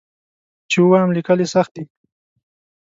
چې 0.69 0.77
ووایم 0.81 1.09
لیکل 1.17 1.39
یې 1.43 1.47
سخت 1.55 1.71
دي. 1.75 1.83